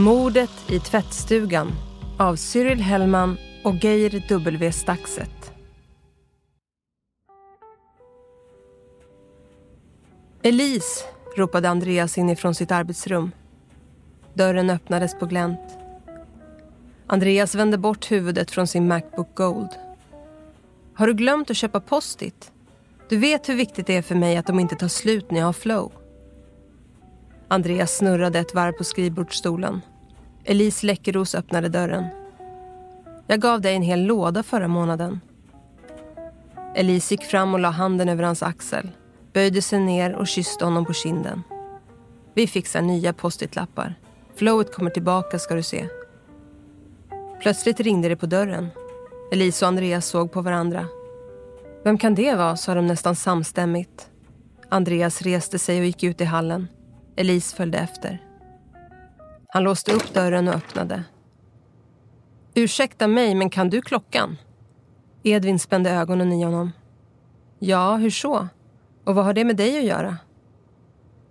[0.00, 1.72] Mordet i tvättstugan
[2.18, 4.72] av Cyril Hellman och Geir W.
[4.72, 5.52] Staxet.
[10.42, 11.04] Elise,
[11.36, 13.30] ropade Andreas inifrån sitt arbetsrum.
[14.34, 15.78] Dörren öppnades på glänt.
[17.06, 19.70] Andreas vände bort huvudet från sin Macbook Gold.
[20.94, 22.52] Har du glömt att köpa Post-it?
[23.08, 25.46] Du vet hur viktigt det är för mig att de inte tar slut när jag
[25.46, 25.92] har flow.
[27.48, 29.80] Andreas snurrade ett varv på skrivbordsstolen.
[30.50, 32.06] Elise Läckeros öppnade dörren.
[33.26, 35.20] Jag gav dig en hel låda förra månaden.
[36.74, 38.90] Elise gick fram och la handen över hans axel,
[39.32, 41.42] böjde sig ner och kysste honom på kinden.
[42.34, 43.94] Vi fixar nya post-it-lappar.
[44.34, 45.88] Flowet kommer tillbaka ska du se.
[47.40, 48.68] Plötsligt ringde det på dörren.
[49.32, 50.86] Elise och Andreas såg på varandra.
[51.84, 54.10] Vem kan det vara, sa de nästan samstämmigt.
[54.68, 56.68] Andreas reste sig och gick ut i hallen.
[57.16, 58.29] Elise följde efter.
[59.52, 61.04] Han låste upp dörren och öppnade.
[62.54, 64.36] Ursäkta mig, men kan du klockan?
[65.22, 66.72] Edvin spände ögonen i honom.
[67.58, 68.48] Ja, hur så?
[69.04, 70.16] Och vad har det med dig att göra?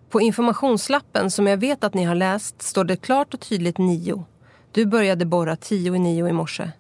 [0.09, 4.25] På informationslappen som jag vet att ni har läst står det klart och tydligt nio.
[4.71, 6.71] Du började borra tio i nio i morse.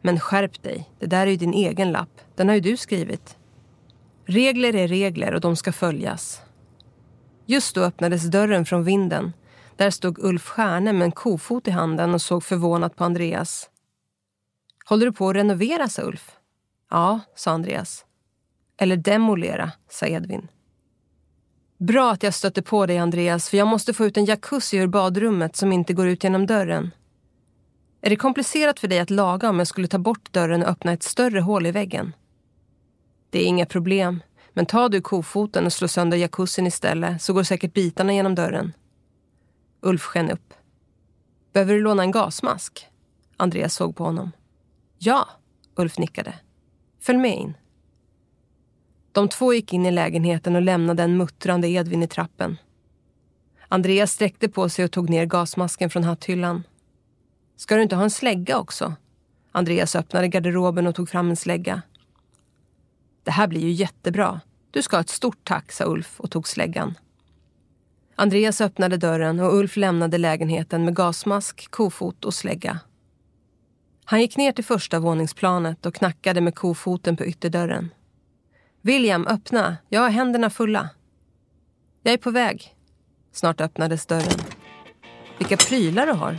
[0.00, 2.20] Men skärp dig, det där är ju din egen lapp.
[2.34, 3.36] Den har ju du skrivit.
[4.24, 6.42] Regler är regler och de ska följas.
[7.46, 9.32] Just då öppnades dörren från vinden.
[9.76, 13.70] Där stod Ulf Stjärne med en kofot i handen och såg förvånat på Andreas.
[14.84, 16.36] Håller du på att renovera, sa Ulf.
[16.90, 18.04] Ja, sa Andreas.
[18.76, 20.48] Eller demolera, sa Edvin.
[21.78, 24.86] Bra att jag stötte på dig, Andreas, för jag måste få ut en jacuzzi ur
[24.86, 26.90] badrummet som inte går ut genom dörren.
[28.00, 30.92] Är det komplicerat för dig att laga om jag skulle ta bort dörren och öppna
[30.92, 32.12] ett större hål i väggen?
[33.30, 37.42] Det är inga problem, men ta du kofoten och slå sönder jacuzzin istället så går
[37.42, 38.72] säkert bitarna genom dörren.
[39.84, 40.54] Ulf sken upp.
[41.52, 42.86] Behöver du låna en gasmask?
[43.36, 44.30] Andreas såg på honom.
[44.98, 45.28] Ja,
[45.74, 46.34] Ulf nickade.
[47.00, 47.54] Följ med in.
[49.12, 52.56] De två gick in i lägenheten och lämnade en muttrande Edvin i trappen.
[53.68, 56.62] Andreas sträckte på sig och tog ner gasmasken från hatthyllan.
[57.56, 58.94] Ska du inte ha en slägga också?
[59.52, 61.82] Andreas öppnade garderoben och tog fram en slägga.
[63.22, 64.40] Det här blir ju jättebra.
[64.70, 66.94] Du ska ha ett stort tack, sa Ulf och tog släggan.
[68.16, 72.80] Andreas öppnade dörren och Ulf lämnade lägenheten med gasmask, kofot och slägga.
[74.04, 77.90] Han gick ner till första våningsplanet och knackade med kofoten på ytterdörren.
[78.82, 79.76] William, öppna.
[79.88, 80.90] Jag har händerna fulla.
[82.02, 82.74] Jag är på väg.
[83.32, 84.40] Snart öppnades dörren.
[85.38, 86.38] Vilka prylar du har.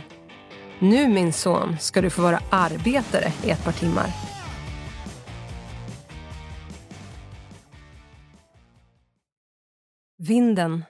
[0.78, 4.10] Nu, min son, ska du få vara arbetare i ett par timmar.
[10.18, 10.84] Vinden.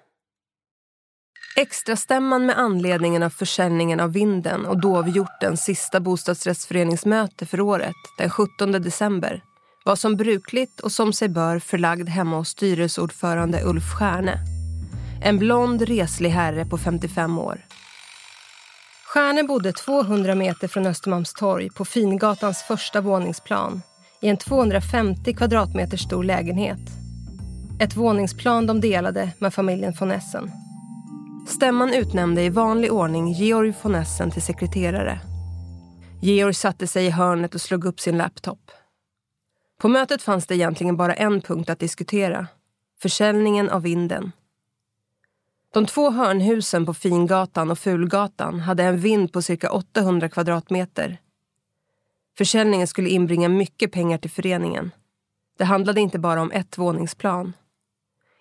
[1.59, 8.73] Extrastämman med anledningen av försäljningen av Vinden och Dovhjortens sista bostadsrättsföreningsmöte för året, den 17
[8.73, 9.43] december,
[9.85, 14.39] var som brukligt och som sig bör förlagd hemma hos styrelseordförande Ulf Stjärne.
[15.23, 17.61] En blond, reslig herre på 55 år.
[19.07, 23.83] Stjärne bodde 200 meter från Östermalmstorg på Fingatans första våningsplan
[24.23, 26.81] i en 250 kvadratmeter stor lägenhet.
[27.81, 30.66] Ett våningsplan de delade med familjen von Essen.
[31.47, 35.21] Stämman utnämnde i vanlig ordning Georg von Essen till sekreterare.
[36.23, 38.71] Georg satte sig i hörnet och slog upp sin laptop.
[39.79, 42.47] På mötet fanns det egentligen bara en punkt att diskutera.
[43.03, 44.33] Försäljningen av vinden.
[45.75, 51.19] De två hörnhusen på Fingatan och Fulgatan hade en vind på cirka 800 kvadratmeter.
[52.39, 54.91] Försäljningen skulle inbringa mycket pengar till föreningen.
[55.59, 57.53] Det handlade inte bara om ett våningsplan.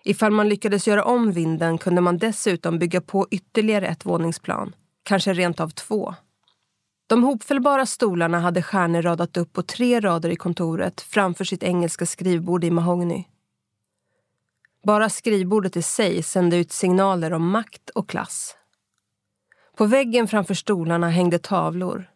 [0.08, 5.32] Ifall man lyckades göra om vinden kunde man dessutom bygga på ytterligare ett våningsplan, kanske
[5.32, 6.14] rent av två.
[7.06, 12.06] De hopfällbara stolarna hade stjärnor radat upp på tre rader i kontoret framför sitt engelska
[12.06, 13.24] skrivbord i mahogny.
[14.84, 18.56] Bara skrivbordet i sig sände ut signaler om makt och klass.
[19.76, 22.10] På väggen framför stolarna hängde tavlor.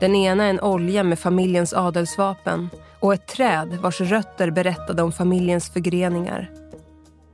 [0.00, 2.68] Den ena en olja med familjens adelsvapen
[3.00, 6.61] och ett träd vars rötter berättade om familjens förgreningar.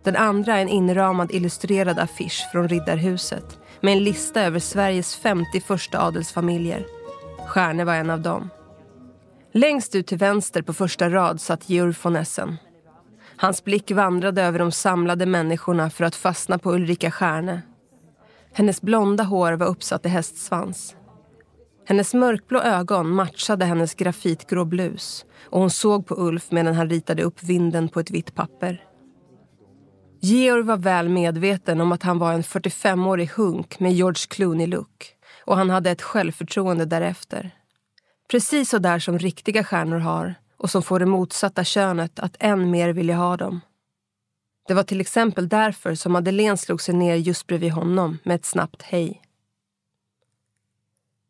[0.08, 5.60] Den andra är en inramad illustrerad affisch från Riddarhuset med en lista över Sveriges 50
[5.60, 6.86] första adelsfamiljer.
[7.46, 8.50] Stjärne var en av dem.
[9.52, 12.56] Längst ut till vänster på första rad satt Georg von Essen.
[13.36, 17.62] Hans blick vandrade över de samlade människorna för att fastna på Ulrika Stjärne.
[18.52, 20.96] Hennes blonda hår var uppsatt i hästsvans.
[21.86, 27.22] Hennes mörkblå ögon matchade hennes grafitgrå blus och hon såg på Ulf medan han ritade
[27.22, 28.87] upp vinden på ett vitt papper.
[30.20, 35.56] Georg var väl medveten om att han var en 45-årig hunk med George Clooney-look och
[35.56, 37.50] han hade ett självförtroende därefter.
[38.30, 42.70] Precis så där som riktiga stjärnor har och som får det motsatta könet att än
[42.70, 43.60] mer vilja ha dem.
[44.68, 48.44] Det var till exempel därför som Madeleine slog sig ner just bredvid honom med ett
[48.44, 49.22] snabbt hej.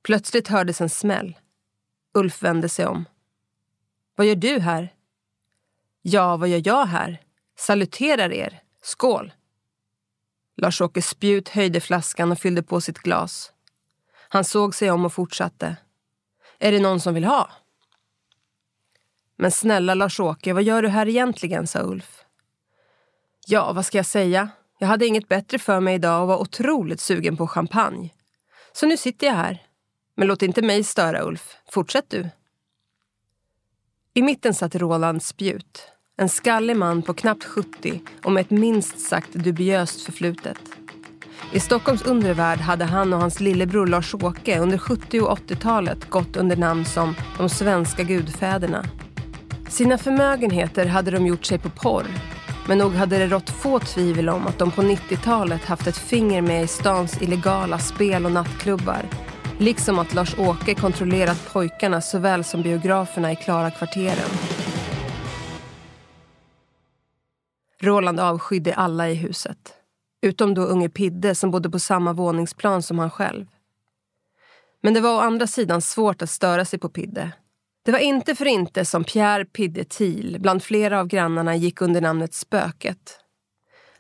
[0.02, 1.38] Plötsligt hördes en smäll.
[2.14, 3.04] Ulf vände sig om.
[4.16, 4.92] Vad gör du här?
[6.02, 7.20] Ja, vad gör jag här?
[7.56, 8.62] Saluterar er.
[8.82, 9.32] Skål!
[10.56, 13.52] Lars-Åke Spjut höjde flaskan och fyllde på sitt glas.
[14.28, 15.76] Han såg sig om och fortsatte.
[16.58, 17.50] Är det någon som vill ha?
[19.36, 21.66] Men snälla Lars-Åke, vad gör du här egentligen?
[21.66, 22.24] sa Ulf.
[23.46, 24.50] Ja, vad ska jag säga?
[24.78, 28.10] Jag hade inget bättre för mig idag och var otroligt sugen på champagne.
[28.72, 29.66] Så nu sitter jag här.
[30.14, 31.56] Men låt inte mig störa, Ulf.
[31.70, 32.28] Fortsätt du.
[34.14, 35.92] I mitten satt Roland Spjut.
[36.20, 40.58] En skallig man på knappt 70 och med ett minst sagt dubiöst förflutet.
[41.52, 46.56] I Stockholms undervärld hade han och hans lillebror Lars-Åke under 70 och 80-talet gått under
[46.56, 48.84] namn som de svenska gudfäderna.
[49.68, 52.06] Sina förmögenheter hade de gjort sig på porr.
[52.68, 56.42] Men nog hade det rått få tvivel om att de på 90-talet haft ett finger
[56.42, 59.02] med i stans illegala spel och nattklubbar.
[59.58, 64.57] Liksom att Lars-Åke kontrollerat pojkarna såväl som biograferna i Klara-kvarteren.
[67.82, 69.74] Roland avskydde alla i huset.
[70.22, 73.46] Utom då unge Pidde som bodde på samma våningsplan som han själv.
[74.82, 77.32] Men det var å andra sidan svårt att störa sig på Pidde.
[77.84, 82.00] Det var inte för inte som Pierre Pidde Thiel bland flera av grannarna gick under
[82.00, 83.20] namnet Spöket.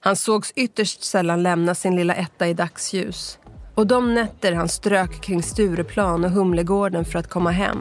[0.00, 3.38] Han sågs ytterst sällan lämna sin lilla etta i dagsljus.
[3.74, 7.78] Och de nätter han strök kring Stureplan och Humlegården för att komma hem,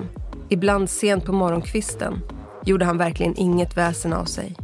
[0.49, 2.19] ibland sent på morgonkvisten,
[2.65, 4.55] gjorde han verkligen inget väsen av sig.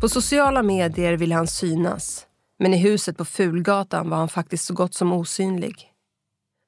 [0.00, 2.26] På sociala medier ville han synas,
[2.58, 5.92] men i huset på Fulgatan var han faktiskt så gott som osynlig.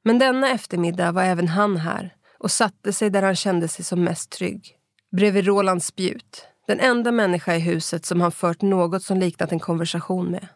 [0.05, 4.05] Men denna eftermiddag var även han här och satte sig där han kände sig som
[4.05, 4.75] mest trygg.
[5.17, 9.61] Bredvid Roland Spjut, den enda människa i huset som han fört något som liknat en
[9.61, 10.49] konversation med.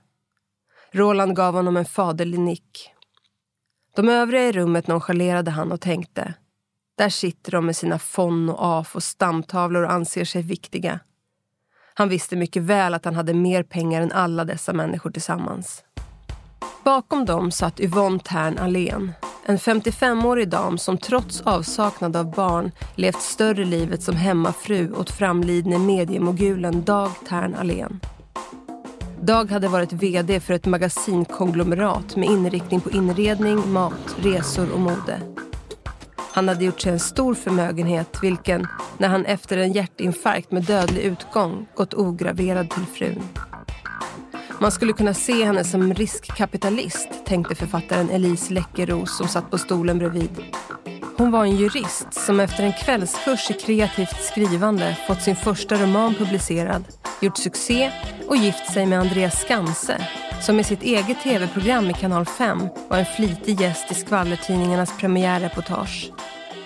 [0.92, 2.90] Roland gav honom en faderlig nick.
[3.96, 6.34] De övriga i rummet nonchalerade han och tänkte.
[6.98, 11.00] Där sitter de med sina fon och af och stamtavlor och anser sig viktiga.
[11.94, 15.84] Han visste mycket väl att han hade mer pengar än alla dessa människor tillsammans.
[16.84, 19.12] Bakom dem satt Yvonne Tern Allén.
[19.46, 25.78] En 55-årig dam som trots avsaknad av barn levt större livet som hemmafru åt framlidne
[25.78, 28.00] mediemogulen Dag Tern Allén.
[29.20, 35.20] Dag hade varit vd för ett magasinkonglomerat med inriktning på inredning, mat, resor och mode.
[36.34, 38.66] Han hade gjort sig en stor förmögenhet vilken,
[38.98, 43.22] när han efter en hjärtinfarkt med dödlig utgång gått ograverad till frun.
[44.60, 49.98] Man skulle kunna se henne som riskkapitalist, tänkte författaren Elise Läckeros som satt på stolen
[49.98, 50.30] bredvid.
[51.16, 56.14] Hon var en jurist som efter en kvällskurs i kreativt skrivande fått sin första roman
[56.14, 56.84] publicerad,
[57.20, 57.92] gjort succé
[58.28, 60.00] och gift sig med Andreas Skanse
[60.42, 66.12] som med sitt eget tv-program i Kanal 5 var en flitig gäst i skvallertidningarnas premiärreportage.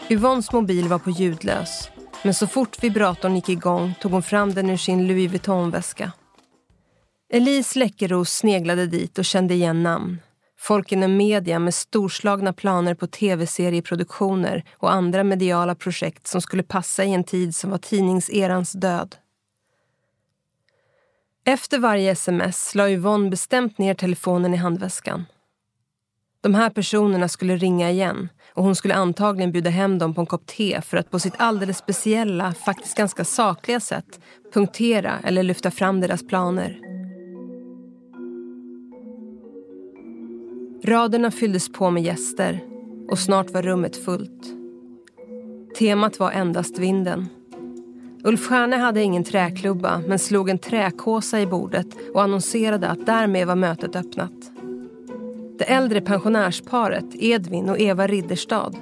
[0.08, 1.90] Yvonnes mobil var på ljudlös
[2.26, 6.12] men så fort vibratorn gick igång tog hon fram den ur sin Louis Vuitton-väska.
[7.32, 10.18] Elise Läckeros sneglade dit och kände igen namn.
[10.58, 17.04] Folk inom media med storslagna planer på tv-serieproduktioner och andra mediala projekt som skulle passa
[17.04, 19.16] i en tid som var tidningserans död.
[21.48, 25.24] Efter varje sms la Yvonne bestämt ner telefonen i handväskan.
[26.40, 30.26] De här personerna skulle ringa igen och hon skulle antagligen bjuda hem dem på en
[30.26, 34.20] kopp te för att på sitt alldeles speciella, faktiskt ganska sakliga sätt
[34.52, 36.80] punktera eller lyfta fram deras planer.
[40.84, 42.60] Raderna fylldes på med gäster
[43.10, 44.46] och snart var rummet fullt.
[45.78, 47.28] Temat var endast vinden.
[48.26, 53.46] Ulf Stjärne hade ingen träklubba men slog en träkåsa i bordet och annonserade att därmed
[53.46, 54.32] var mötet öppnat.
[55.58, 58.72] Det äldre pensionärsparet Edvin och Eva Ridderstad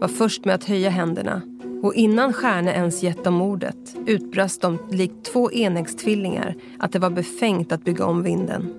[0.00, 1.42] var först med att höja händerna
[1.82, 7.10] och innan Stjärne ens gett dem ordet utbrast de likt två enäggstvillingar att det var
[7.10, 8.74] befängt att bygga om vinden.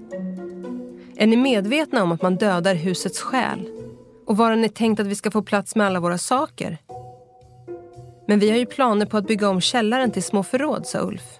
[1.15, 3.70] Är ni medvetna om att man dödar husets själ?
[4.25, 6.77] Och var har ni tänkt att vi ska få plats med alla våra saker?
[8.27, 11.39] Men vi har ju planer på att bygga om källaren till små förråd, sa Ulf.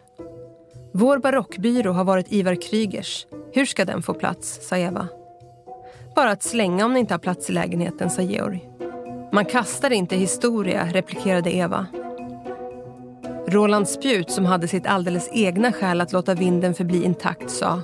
[0.94, 3.28] Vår barockbyrå har varit Ivar Krygers.
[3.54, 5.08] Hur ska den få plats, sa Eva.
[6.16, 8.70] Bara att slänga om ni inte har plats i lägenheten, sa Georg.
[9.34, 11.86] Man kastar inte historia, replikerade Eva.
[13.48, 17.82] Roland Spjut, som hade sitt alldeles egna skäl att låta vinden förbli intakt, sa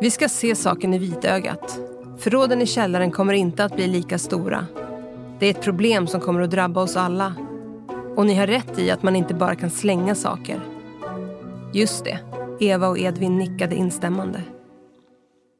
[0.00, 1.78] Vi ska se saken i vitögat.
[2.18, 4.66] Förråden i källaren kommer inte att bli lika stora.
[5.38, 7.34] Det är ett problem som kommer att drabba oss alla.
[8.16, 10.60] Och ni har rätt i att man inte bara kan slänga saker.
[11.72, 12.20] Just det.
[12.60, 14.42] Eva och Edvin nickade instämmande.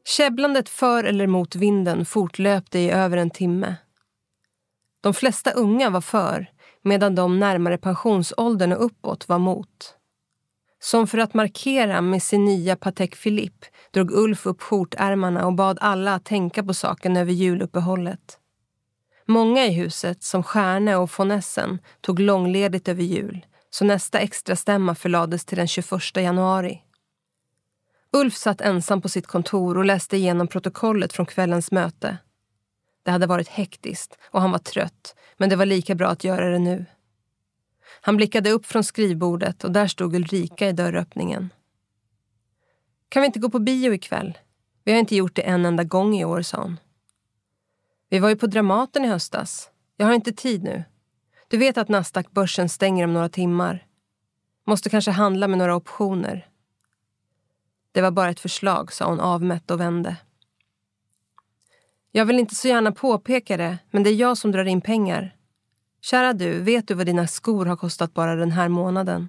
[0.04, 3.76] Käbblandet för eller mot vinden fortlöpte i över en timme.
[5.00, 6.46] De flesta unga var för,
[6.82, 9.94] medan de närmare pensionsåldern och uppåt var mot.
[10.78, 15.78] Som för att markera med sin nya Patek Philippe drog Ulf upp skjortärmarna och bad
[15.80, 18.38] alla att tänka på saken över juluppehållet.
[19.26, 24.56] Många i huset, som Stjärne och von Essen, tog långledigt över jul så nästa extra
[24.56, 26.82] stämma förlades till den 21 januari.
[28.12, 32.18] Ulf satt ensam på sitt kontor och läste igenom protokollet från kvällens möte.
[33.02, 36.50] Det hade varit hektiskt och han var trött, men det var lika bra att göra
[36.50, 36.86] det nu.
[38.00, 41.50] Han blickade upp från skrivbordet och där stod Ulrika i dörröppningen.
[43.08, 44.38] Kan vi inte gå på bio ikväll?
[44.84, 46.80] Vi har inte gjort det en enda gång i år, sa hon.
[48.14, 49.70] Vi var ju på Dramaten i höstas.
[49.96, 50.84] Jag har inte tid nu.
[51.48, 53.86] Du vet att Nasdaq-börsen stänger om några timmar.
[54.66, 56.48] Måste kanske handla med några optioner.
[57.92, 60.16] Det var bara ett förslag, sa hon avmätt och vände.
[62.12, 65.36] Jag vill inte så gärna påpeka det, men det är jag som drar in pengar.
[66.00, 69.28] Kära du, vet du vad dina skor har kostat bara den här månaden?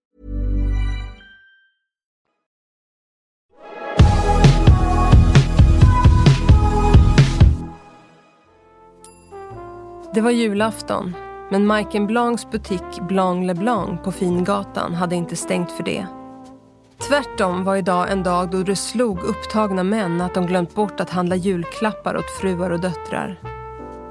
[10.13, 11.15] Det var julafton,
[11.49, 16.05] men Mike Blancs butik Blanc Le Blanc på Fingatan hade inte stängt för det.
[17.07, 21.09] Tvärtom var idag en dag då det slog upptagna män att de glömt bort att
[21.09, 23.39] handla julklappar åt fruar och döttrar.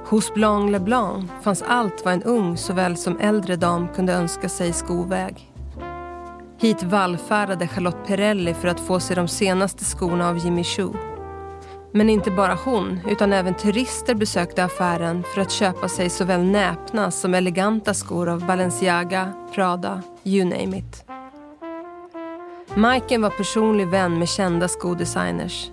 [0.06, 4.48] Hos Blanc Le Blanc fanns allt vad en ung såväl som äldre dam kunde önska
[4.48, 5.52] sig skoväg.
[6.58, 10.94] Hit vallfärdade Charlotte Perrelli för att få sig de senaste skorna av Jimmy Choo.
[11.92, 17.10] Men inte bara hon, utan även turister besökte affären för att köpa sig såväl näpna
[17.10, 21.04] som eleganta skor av Balenciaga, Prada, you name it.
[22.74, 25.70] Majken var personlig vän med kända skodesigners.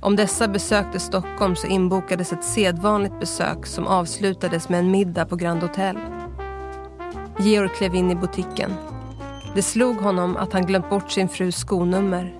[0.00, 5.36] Om dessa besökte Stockholm så inbokades ett sedvanligt besök som avslutades med en middag på
[5.36, 5.98] Grand Hotel.
[7.38, 8.74] Georg klev in i butiken.
[9.54, 12.34] Det slog honom att han glömt bort sin frus skonummer.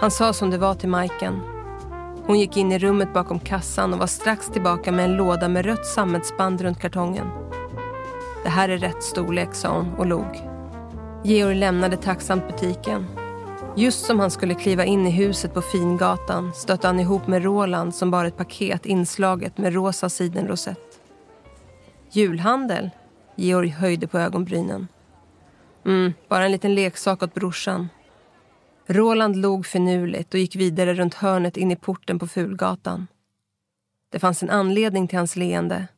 [0.00, 1.57] Han sa som det var till Majken.
[2.28, 5.64] Hon gick in i rummet bakom kassan och var strax tillbaka med en låda med
[5.64, 7.26] rött sammetsband runt kartongen.
[8.42, 10.42] Det här är rätt storlek, sa hon och log.
[11.24, 13.06] Georg lämnade tacksamt butiken.
[13.76, 17.94] Just som han skulle kliva in i huset på Fingatan stötte han ihop med Roland
[17.94, 21.00] som bar ett paket inslaget med rosa sidenrosett.
[22.10, 22.90] Julhandel?
[23.36, 24.88] Georg höjde på ögonbrynen.
[25.86, 27.88] Mm, bara en liten leksak åt brorsan.
[28.90, 33.06] Roland log finurligt och gick vidare runt hörnet in i porten på Fulgatan.
[34.10, 35.88] Det fanns en anledning till hans leende.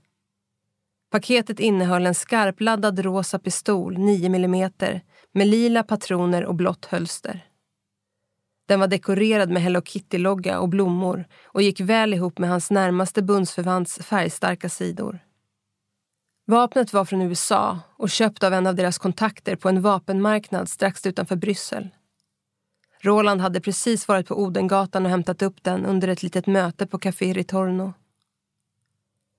[1.10, 4.70] Paketet innehöll en skarpladdad rosa pistol, 9 mm,
[5.32, 7.46] med lila patroner och blått hölster.
[8.68, 13.22] Den var dekorerad med Hello Kitty-logga och blommor och gick väl ihop med hans närmaste
[13.22, 15.18] bundsförvants färgstarka sidor.
[16.46, 21.06] Vapnet var från USA och köpt av en av deras kontakter på en vapenmarknad strax
[21.06, 21.88] utanför Bryssel.
[23.02, 26.98] Roland hade precis varit på Odengatan och hämtat upp den under ett litet möte på
[26.98, 27.92] Café Ritorno.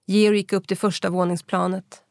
[0.07, 2.03] Georg gick upp till första våningsplanet.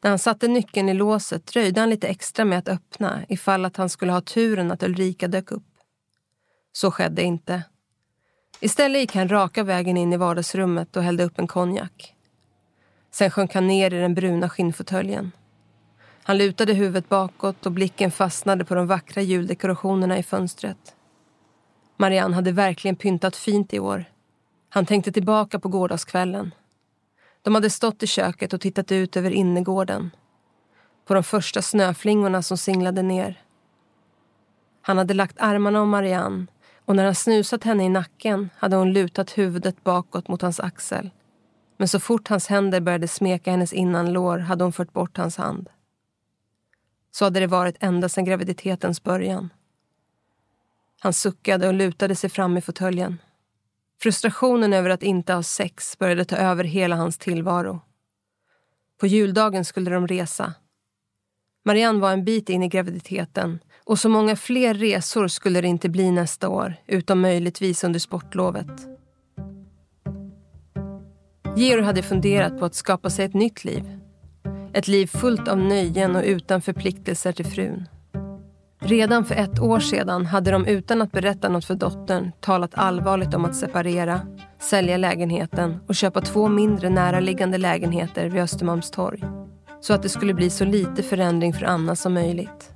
[0.00, 3.76] När han satte nyckeln i låset dröjde han lite extra med att öppna ifall att
[3.76, 5.66] han skulle ha turen att Ulrika dök upp.
[6.72, 7.62] Så skedde inte.
[8.60, 12.14] Istället gick han raka vägen in i vardagsrummet och hällde upp en konjak.
[13.10, 15.32] Sen sjönk han ner i den bruna skinnfåtöljen.
[16.26, 20.96] Han lutade huvudet bakåt och blicken fastnade på de vackra juldekorationerna i fönstret.
[21.96, 24.04] Marianne hade verkligen pyntat fint i år.
[24.68, 26.54] Han tänkte tillbaka på gårdagskvällen.
[27.42, 30.10] De hade stått i köket och tittat ut över innergården.
[31.06, 33.42] På de första snöflingorna som singlade ner.
[34.82, 36.46] Han hade lagt armarna om Marianne
[36.84, 41.10] och när han snusat henne i nacken hade hon lutat huvudet bakåt mot hans axel.
[41.76, 45.68] Men så fort hans händer började smeka hennes innanlår hade hon fört bort hans hand.
[47.14, 49.52] Så hade det varit ända sedan graviditetens början.
[51.00, 53.18] Han suckade och lutade sig fram i fåtöljen.
[54.02, 57.80] Frustrationen över att inte ha sex började ta över hela hans tillvaro.
[59.00, 60.54] På juldagen skulle de resa.
[61.64, 65.88] Marianne var en bit in i graviditeten och så många fler resor skulle det inte
[65.88, 68.88] bli nästa år, utom möjligtvis under sportlovet.
[71.56, 74.03] Georg hade funderat på att skapa sig ett nytt liv.
[74.74, 77.88] Ett liv fullt av nöjen och utan förpliktelser till frun.
[78.80, 83.34] Redan för ett år sedan hade de utan att berätta något för dottern talat allvarligt
[83.34, 84.20] om att separera,
[84.60, 89.24] sälja lägenheten och köpa två mindre näraliggande lägenheter vid Östermalmstorg.
[89.80, 92.70] Så att det skulle bli så lite förändring för Anna som möjligt.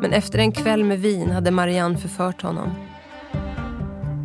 [0.00, 2.70] Men efter en kväll med vin hade Marianne förfört honom.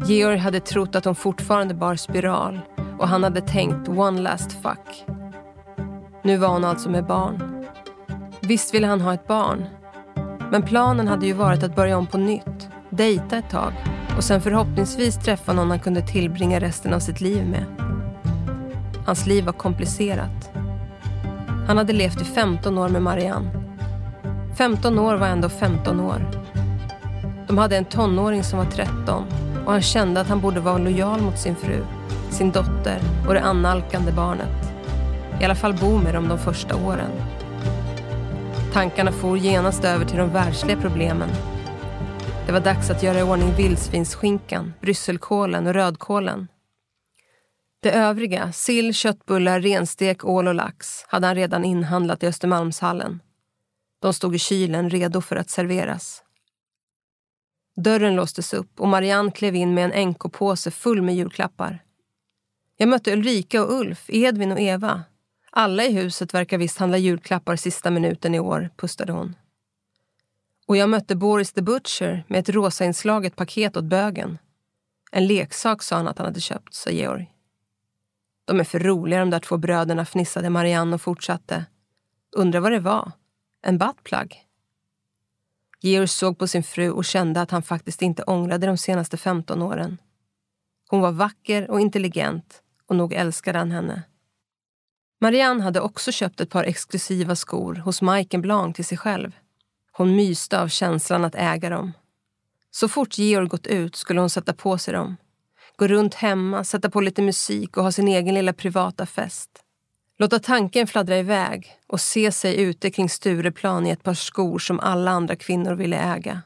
[0.07, 2.59] Georg hade trott att hon fortfarande bar spiral
[2.99, 5.05] och han hade tänkt one last fuck.
[6.25, 7.65] Nu var hon alltså med barn.
[8.41, 9.65] Visst ville han ha ett barn.
[10.51, 13.73] Men planen hade ju varit att börja om på nytt, dejta ett tag
[14.17, 17.65] och sen förhoppningsvis träffa någon han kunde tillbringa resten av sitt liv med.
[19.05, 20.51] Hans liv var komplicerat.
[21.67, 23.49] Han hade levt i 15 år med Marianne.
[24.57, 26.31] 15 år var ändå 15 år.
[27.47, 29.23] De hade en tonåring som var 13
[29.65, 31.83] och han kände att han borde vara lojal mot sin fru,
[32.29, 34.72] sin dotter och det annalkande barnet.
[35.41, 37.11] I alla fall bo med dem de första åren.
[38.73, 41.29] Tankarna for genast över till de världsliga problemen.
[42.45, 46.47] Det var dags att göra i ordning vildsvinsskinkan, brysselkålen och rödkålen.
[47.81, 53.19] Det övriga, sill, köttbullar, renstek, ål och lax, hade han redan inhandlat i Östermalmshallen.
[54.01, 56.23] De stod i kylen redo för att serveras.
[57.75, 61.83] Dörren låstes upp och Marianne klev in med en NK-påse full med julklappar.
[62.77, 65.03] Jag mötte Ulrika och Ulf, Edvin och Eva.
[65.55, 69.35] Alla i huset verkar visst handla julklappar sista minuten i år, pustade hon.
[70.67, 74.37] Och jag mötte Boris the Butcher med ett rosainslaget paket åt bögen.
[75.11, 77.33] En leksak sa han att han hade köpt, sa Georg.
[78.45, 81.65] De är för roliga de där två bröderna, fnissade Marianne och fortsatte.
[82.31, 83.11] Undrar vad det var?
[83.61, 84.47] En buttplug?
[85.81, 89.61] Georg såg på sin fru och kände att han faktiskt inte ångrade de senaste 15
[89.61, 89.97] åren.
[90.89, 94.03] Hon var vacker och intelligent och nog älskade han henne.
[95.23, 99.35] Marianne hade också köpt ett par exklusiva skor hos Mike Blanc till sig själv.
[99.91, 101.93] Hon myste av känslan att äga dem.
[102.71, 105.17] Så fort Georg gått ut skulle hon sätta på sig dem.
[105.77, 109.49] Gå runt hemma, sätta på lite musik och ha sin egen lilla privata fest.
[110.17, 114.79] Låta tanken fladdra iväg och se sig ute kring Stureplan i ett par skor som
[114.79, 116.41] alla andra kvinnor ville äga.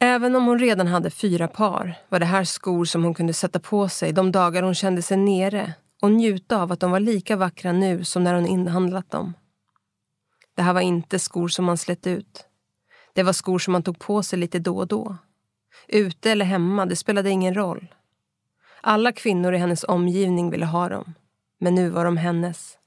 [0.00, 3.60] Även om hon redan hade fyra par var det här skor som hon kunde sätta
[3.60, 5.72] på sig de dagar hon kände sig nere
[6.02, 9.34] och njuta av att de var lika vackra nu som när hon inhandlat dem.
[10.54, 12.46] Det här var inte skor som man slet ut.
[13.12, 15.16] Det var skor som man tog på sig lite då och då.
[15.88, 17.94] Ute eller hemma, det spelade ingen roll.
[18.80, 21.14] Alla kvinnor i hennes omgivning ville ha dem.
[21.58, 22.78] Men nu var de hennes.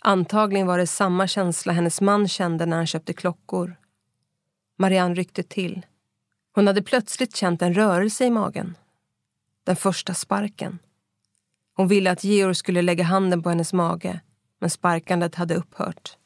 [0.00, 3.76] Antagligen var det samma känsla hennes man kände när han köpte klockor.
[4.78, 5.86] Marianne ryckte till.
[6.52, 8.76] Hon hade plötsligt känt en rörelse i magen.
[9.64, 10.78] Den första sparken.
[11.78, 14.20] Hon ville att Georg skulle lägga handen på hennes mage,
[14.60, 16.16] men sparkandet hade upphört.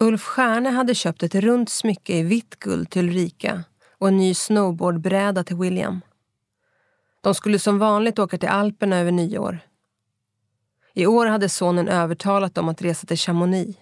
[0.00, 3.64] Ulf Stjärne hade köpt ett runt smycke i vitt guld till Ulrika
[3.98, 6.00] och en ny snowboardbräda till William.
[7.20, 9.58] De skulle som vanligt åka till Alperna över nyår.
[10.92, 13.78] I år hade sonen övertalat dem att resa till Chamonix.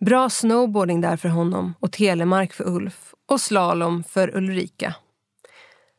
[0.00, 4.94] Bra snowboarding där för honom och telemark för Ulf och slalom för Ulrika.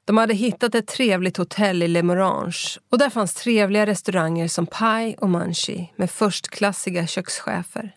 [0.06, 4.66] De hade hittat ett trevligt hotell i Le Morange och där fanns trevliga restauranger som
[4.66, 7.96] Pai och Manchi med förstklassiga kökschefer.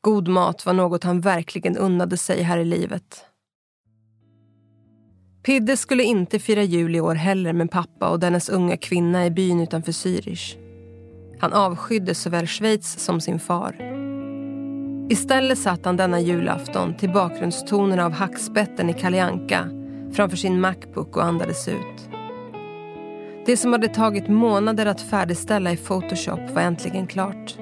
[0.00, 3.24] God mat var något han verkligen unnade sig här i livet.
[5.42, 9.30] Pidde skulle inte fira jul i år heller med pappa och dennes unga kvinna i
[9.30, 10.56] byn utanför Zürich.
[11.40, 13.76] Han avskydde såväl Schweiz som sin far.
[15.10, 19.22] Istället satt han denna julafton till bakgrundstonerna av hackspetten i Kalle
[20.16, 22.08] framför sin Macbook och andades ut.
[23.46, 27.56] Det som hade tagit månader att färdigställa i Photoshop var äntligen klart.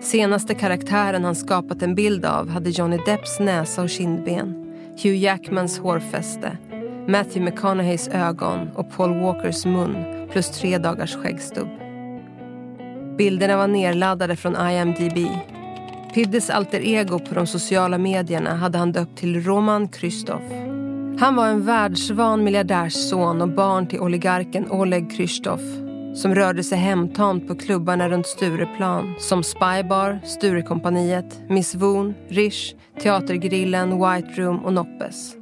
[0.00, 5.78] Senaste karaktären han skapat en bild av hade Johnny Depps näsa och kindben, Hugh Jackmans
[5.78, 6.58] hårfäste,
[7.08, 11.68] Matthew McConaugheys ögon och Paul Walkers mun plus tre dagars skäggstubb.
[13.18, 15.28] Bilderna var nerladdade från IMDB.
[16.14, 20.61] Piddes alter ego på de sociala medierna hade han döpt till Roman Kristoff
[21.22, 25.60] han var en världsvan miljardärsson och barn till oligarken Oleg Krystov
[26.14, 33.90] som rörde sig hemtamt på klubbarna runt Stureplan som Spybar, Sturekompaniet, Miss Voon, Rish, Teatergrillen,
[33.90, 35.34] White Room och Noppes.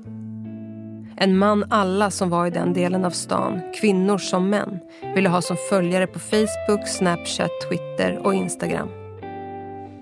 [1.17, 4.79] En man alla som var i den delen av stan, kvinnor som män,
[5.15, 8.89] ville ha som följare på Facebook, Snapchat, Twitter och Instagram.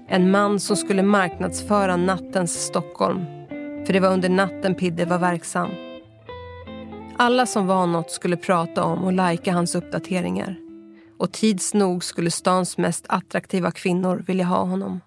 [0.08, 3.37] En man som skulle marknadsföra nattens Stockholm.
[3.88, 5.70] För det var under natten Pidde var verksam.
[7.16, 10.56] Alla som var något skulle prata om och lajka hans uppdateringar.
[11.18, 15.00] Och tids nog skulle stans mest attraktiva kvinnor vilja ha honom.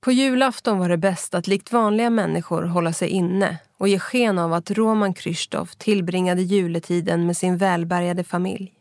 [0.00, 4.38] På julafton var det bäst att likt vanliga människor hålla sig inne och ge sken
[4.38, 8.72] av att Roman Krystov tillbringade juletiden med sin välbärgade familj.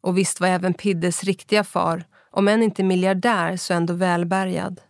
[0.00, 4.80] Och visst var även Piddes riktiga far, om än inte miljardär så ändå välbärgad.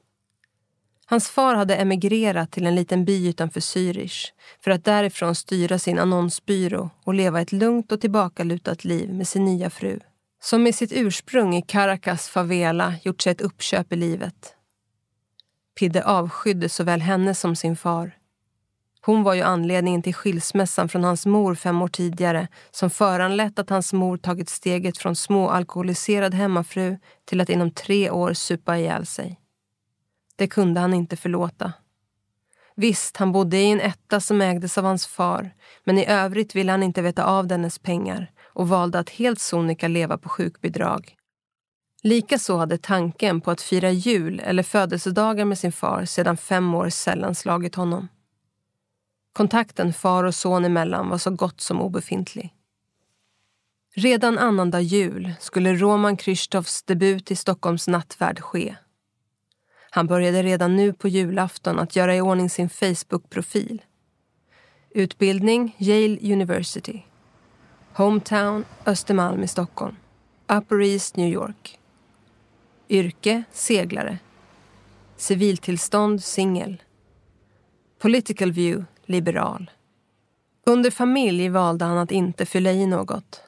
[1.10, 4.26] Hans far hade emigrerat till en liten by utanför Zürich
[4.64, 9.44] för att därifrån styra sin annonsbyrå och leva ett lugnt och tillbakalutat liv med sin
[9.44, 10.00] nya fru
[10.42, 14.54] som med sitt ursprung i Caracas favela gjort sig ett uppköp i livet.
[15.78, 18.16] Pidde avskydde såväl henne som sin far.
[19.00, 23.70] Hon var ju anledningen till skilsmässan från hans mor fem år tidigare som föranlett att
[23.70, 29.39] hans mor tagit steget från småalkoholiserad hemmafru till att inom tre år supa ihjäl sig.
[30.40, 31.72] Det kunde han inte förlåta.
[32.76, 36.72] Visst, han bodde i en etta som ägdes av hans far men i övrigt ville
[36.72, 41.16] han inte veta av dennes pengar och valde att helt sonika leva på sjukbidrag.
[42.02, 46.88] Likaså hade tanken på att fira jul eller födelsedagar med sin far sedan fem år
[46.88, 48.08] sällan slagit honom.
[49.32, 52.54] Kontakten far och son emellan var så gott som obefintlig.
[53.94, 58.76] Redan annandag jul skulle Roman Krzysztofs debut i Stockholms nattvärd ske.
[59.90, 63.82] Han började redan nu på julafton att göra i ordning sin Facebook-profil.
[64.90, 67.02] Utbildning Yale University.
[67.92, 69.96] Hometown Östermalm i Stockholm.
[70.48, 71.78] Upper East New York.
[72.88, 74.18] Yrke seglare.
[75.16, 76.82] Civiltillstånd singel.
[77.98, 79.70] Political view liberal.
[80.66, 83.42] Under familj valde han att inte fylla i något.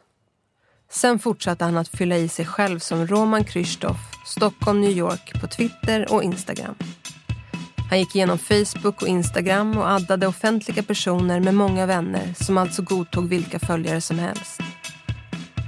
[0.95, 5.47] Sen fortsatte han att fylla i sig själv som Roman Krzysztof, Stockholm, New York på
[5.47, 6.75] Twitter och Instagram.
[7.91, 12.83] Han gick igenom Facebook och Instagram och addade offentliga personer med många vänner som alltså
[12.83, 14.61] godtog vilka följare som helst.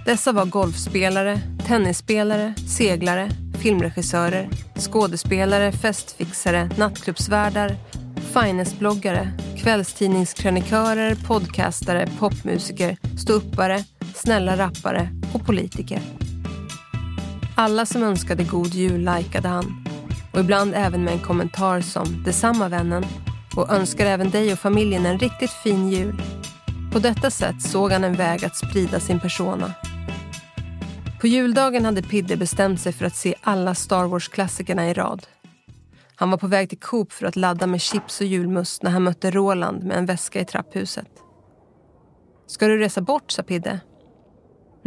[0.06, 7.76] Dessa var golfspelare, tennisspelare, seglare, filmregissörer, skådespelare, festfixare, nattklubbsvärdar,
[8.34, 13.84] finestbloggare, kvällstidningskrönikörer, podcastare, popmusiker, ståuppare,
[14.16, 16.00] snälla rappare och politiker.
[17.56, 19.84] Alla som önskade god jul likade han
[20.32, 23.04] och ibland även med en kommentar som “Detsamma vännen”
[23.56, 26.22] och önskar även dig och familjen en riktigt fin jul.
[26.92, 29.72] På detta sätt såg han en väg att sprida sin persona.
[31.20, 35.26] På juldagen hade Pidde bestämt sig för att se alla Star Wars-klassikerna i rad.
[36.16, 39.02] Han var på väg till Coop för att ladda med chips och julmust när han
[39.02, 41.08] mötte Roland med en väska i trapphuset.
[42.46, 43.80] Ska du resa bort, sa Pidde.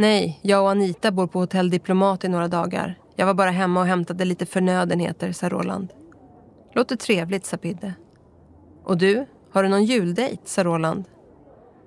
[0.00, 2.98] Nej, jag och Anita bor på hotell Diplomat i några dagar.
[3.16, 5.92] Jag var bara hemma och hämtade lite förnödenheter, sa Roland.
[6.72, 7.94] Låter trevligt, sa Pidde.
[8.84, 11.04] Och du, har du någon juldejt, sa Roland.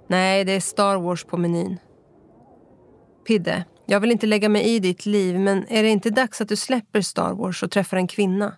[0.07, 1.77] Nej, det är Star Wars på menyn.
[3.27, 6.49] Pidde, jag vill inte lägga mig i ditt liv, men är det inte dags att
[6.49, 8.57] du släpper Star Wars och träffar en kvinna?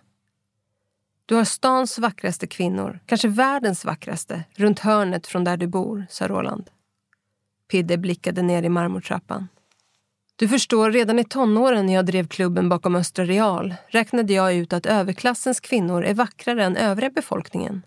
[1.26, 6.28] Du har stans vackraste kvinnor, kanske världens vackraste, runt hörnet från där du bor, sa
[6.28, 6.70] Roland.
[7.68, 9.48] Pidde blickade ner i marmortrappan.
[10.36, 14.72] Du förstår, redan i tonåren när jag drev klubben bakom Östra Real räknade jag ut
[14.72, 17.82] att överklassens kvinnor är vackrare än övriga befolkningen.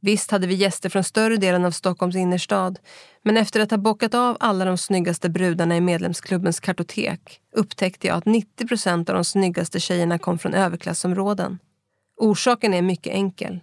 [0.00, 2.78] Visst hade vi gäster från större delen av Stockholms innerstad
[3.22, 8.16] men efter att ha bockat av alla de snyggaste brudarna i medlemsklubbens kartotek upptäckte jag
[8.16, 11.58] att 90 procent av de snyggaste tjejerna kom från överklassområden.
[12.16, 13.60] Orsaken är mycket enkel.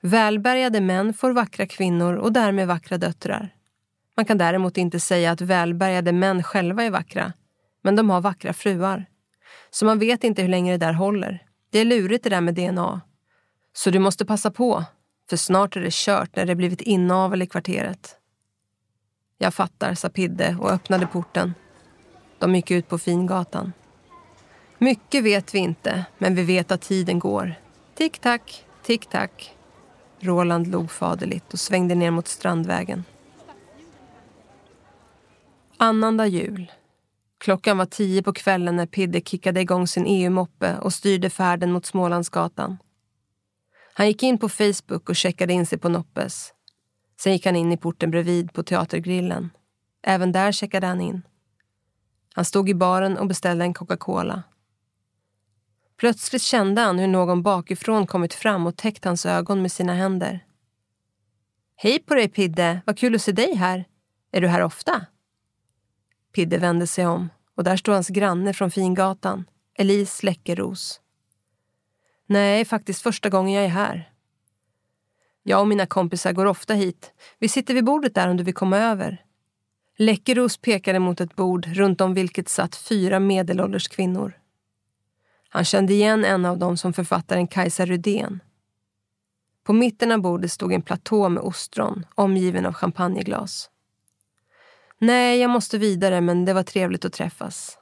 [0.00, 3.54] Välbärgade män får vackra kvinnor och därmed vackra döttrar.
[4.18, 7.32] Man kan däremot inte säga att välbärgade män själva är vackra,
[7.82, 9.06] men de har vackra fruar.
[9.70, 11.46] Så man vet inte hur länge det där håller.
[11.70, 13.00] Det är lurigt det där med DNA.
[13.72, 14.84] Så du måste passa på,
[15.30, 18.16] för snart är det kört när det blivit inavel i kvarteret.
[19.38, 21.54] Jag fattar, sa Pidde och öppnade porten.
[22.38, 23.72] De gick ut på Fingatan.
[24.78, 27.54] Mycket vet vi inte, men vi vet att tiden går.
[27.94, 29.56] Tick-tack, tick-tack.
[30.20, 33.04] Roland log faderligt och svängde ner mot Strandvägen.
[35.80, 36.72] Annandag jul.
[37.38, 41.86] Klockan var tio på kvällen när Pidde kickade igång sin EU-moppe och styrde färden mot
[41.86, 42.78] Smålandsgatan.
[43.94, 46.52] Han gick in på Facebook och checkade in sig på Noppes.
[47.20, 49.50] Sen gick han in i porten bredvid på Teatergrillen.
[50.02, 51.22] Även där checkade han in.
[52.34, 54.42] Han stod i baren och beställde en Coca-Cola.
[55.96, 60.44] Plötsligt kände han hur någon bakifrån kommit fram och täckt hans ögon med sina händer.
[61.76, 63.84] Hej på dig Pidde, vad kul att se dig här.
[64.32, 65.06] Är du här ofta?
[66.38, 69.44] Pidde vände sig om och där stod hans granne från Fingatan,
[69.78, 71.00] Elise Läckeros.
[72.26, 74.12] Nej, faktiskt första gången jag är här.
[75.42, 77.12] Jag och mina kompisar går ofta hit.
[77.38, 79.24] Vi sitter vid bordet där om du vill komma över.
[79.96, 84.38] Läckeros pekade mot ett bord runt om vilket satt fyra medelålders kvinnor.
[85.48, 88.40] Han kände igen en av dem som författaren Kajsa Rydén.
[89.64, 93.70] På mitten av bordet stod en platå med ostron omgiven av champagneglas.
[94.98, 97.78] Nej, jag måste vidare, men det var trevligt att träffas.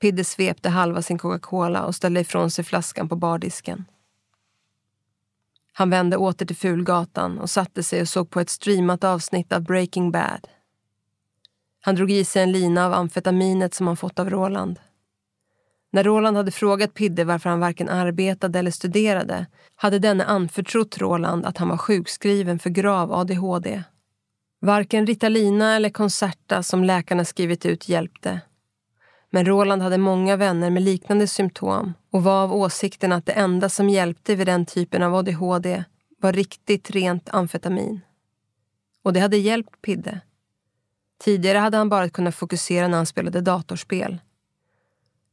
[0.00, 3.84] Pidde svepte halva sin Coca-Cola och ställde ifrån sig flaskan på bardisken.
[5.72, 9.62] Han vände åter till Fulgatan och satte sig och såg på ett streamat avsnitt av
[9.62, 10.48] Breaking Bad.
[11.80, 14.78] Han drog i sig en lina av amfetaminet som han fått av Roland.
[15.90, 21.46] När Roland hade frågat Pidde varför han varken arbetade eller studerade hade denne anförtrott Roland
[21.46, 23.82] att han var sjukskriven för grav ADHD.
[24.64, 28.40] Varken Ritalina eller Concerta som läkarna skrivit ut hjälpte.
[29.30, 33.68] Men Roland hade många vänner med liknande symptom och var av åsikten att det enda
[33.68, 35.84] som hjälpte vid den typen av ADHD
[36.20, 38.00] var riktigt rent amfetamin.
[39.02, 40.20] Och det hade hjälpt Pidde.
[41.24, 44.18] Tidigare hade han bara kunnat fokusera när han spelade datorspel.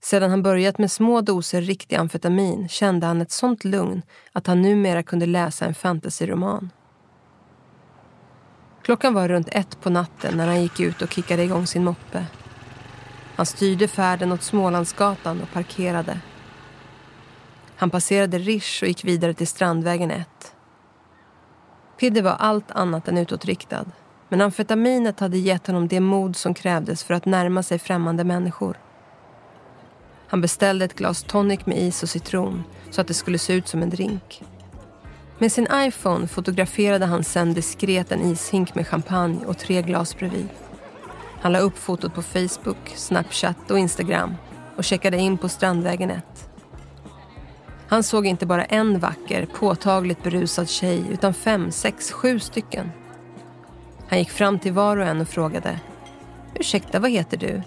[0.04, 4.62] Sedan han börjat med små doser riktig amfetamin kände han ett sånt lugn att han
[4.62, 6.70] numera kunde läsa en fantasyroman.
[8.92, 12.26] Klockan var runt ett på natten när han gick ut och kickade igång sin moppe.
[13.36, 16.20] Han styrde färden åt Smålandsgatan och parkerade.
[17.76, 20.28] Han passerade Rish och gick vidare till Strandvägen 1.
[22.00, 23.86] Pidde var allt annat än utåtriktad.
[24.30, 28.78] Men amfetaminet hade gett honom det mod som krävdes för att närma sig främmande människor.
[30.28, 33.68] Han beställde ett glas tonic med is och citron så att det skulle se ut
[33.68, 34.44] som en drink.
[35.42, 40.50] Med sin iPhone fotograferade han sen diskret en ishink med champagne och tre glas bredvid.
[41.42, 44.36] Han la upp fotot på Facebook, Snapchat och Instagram
[44.76, 46.24] och checkade in på Strandvägen 1.
[47.88, 52.92] Han såg inte bara en vacker, påtagligt berusad tjej utan fem, sex, sju stycken.
[54.08, 55.80] Han gick fram till var och en och frågade.
[56.56, 57.62] Ursäkta, vad heter du?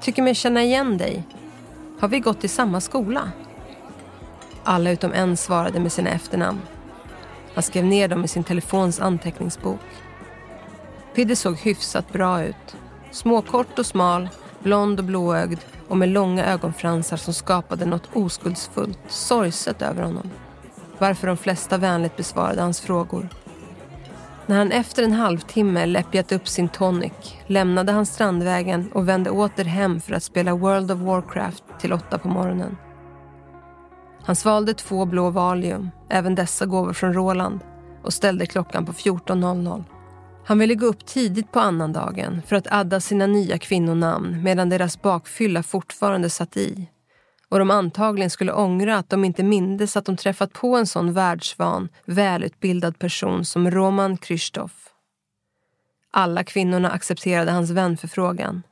[0.00, 1.22] Tycker mig känna igen dig.
[2.00, 3.30] Har vi gått i samma skola?
[4.64, 6.60] Alla utom en svarade med sina efternamn.
[7.54, 9.80] Han skrev ner dem i sin telefons anteckningsbok.
[11.14, 12.76] Pidde såg hyfsat bra ut.
[13.10, 14.28] Småkort och smal,
[14.62, 15.58] blond och blåögd
[15.88, 20.30] och med långa ögonfransar som skapade något oskuldsfullt, sorgset över honom.
[20.98, 23.28] Varför de flesta vänligt besvarade hans frågor.
[24.46, 27.12] När han efter en halvtimme läppjat upp sin tonic
[27.46, 32.18] lämnade han Strandvägen och vände åter hem för att spela World of Warcraft till åtta
[32.18, 32.76] på morgonen.
[34.24, 37.60] Han svalde två blå Valium, även dessa gåvor från Roland
[38.02, 39.84] och ställde klockan på 14.00.
[40.44, 45.02] Han ville gå upp tidigt på annandagen för att adda sina nya kvinnonamn medan deras
[45.02, 46.88] bakfylla fortfarande satt i
[47.50, 51.12] och de antagligen skulle ångra att de inte mindes att de träffat på en sån
[51.12, 54.72] världsvan, välutbildad person som Roman Krzysztof.
[56.10, 58.62] Alla kvinnorna accepterade hans vänförfrågan.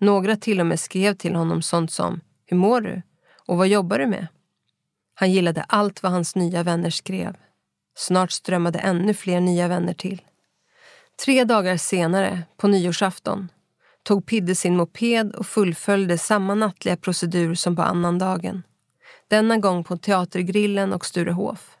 [0.00, 3.02] Några till och med skrev till honom sånt som “Hur mår du?”
[3.46, 4.26] och “Vad jobbar du med?”
[5.14, 7.36] Han gillade allt vad hans nya vänner skrev.
[7.96, 10.22] Snart strömmade ännu fler nya vänner till.
[11.24, 13.48] Tre dagar senare, på nyårsafton,
[14.02, 18.62] tog Pidde sin moped och fullföljde samma nattliga procedur som på annandagen.
[19.28, 21.76] Denna gång på Teatergrillen och Sturehof.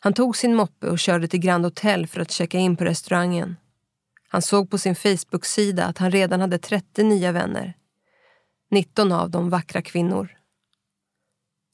[0.00, 3.56] Han tog sin moppe och körde till Grand Hotel för att checka in på restaurangen.
[4.28, 7.74] Han såg på sin Facebook-sida att han redan hade 30 nya vänner.
[8.70, 10.36] 19 av dem vackra kvinnor.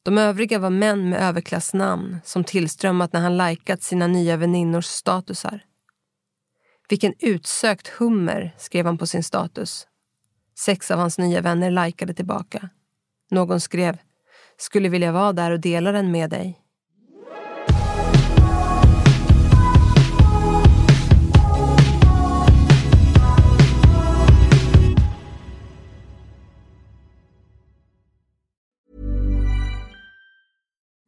[0.03, 5.65] De övriga var män med överklassnamn som tillströmmat när han likat sina nya väninnors statusar.
[6.89, 9.87] Vilken utsökt hummer, skrev han på sin status.
[10.59, 12.69] Sex av hans nya vänner likade tillbaka.
[13.31, 13.99] Någon skrev,
[14.57, 16.62] skulle vilja vara där och dela den med dig.